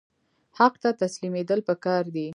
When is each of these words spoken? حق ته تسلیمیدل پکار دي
حق 0.57 0.73
ته 0.81 0.89
تسلیمیدل 1.01 1.59
پکار 1.69 2.03
دي 2.15 2.27